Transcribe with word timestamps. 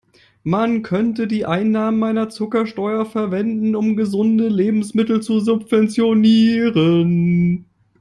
Man 0.41 0.81
könnte 0.81 1.27
die 1.27 1.45
Einnahmen 1.45 2.01
einer 2.03 2.27
Zuckersteuer 2.27 3.05
verwenden, 3.05 3.75
um 3.75 3.95
gesunde 3.95 4.47
Lebensmittel 4.47 5.21
zu 5.21 5.39
subventionieren. 5.39 7.65